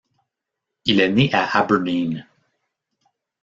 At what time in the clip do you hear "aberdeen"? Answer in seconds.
1.59-2.25